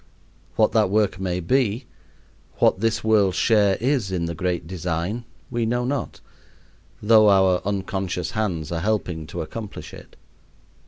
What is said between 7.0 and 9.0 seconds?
though our unconscious hands are